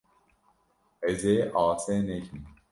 Ez 1.09 1.21
ê 1.33 1.35
asê 1.63 1.97
nekim. 2.07 2.39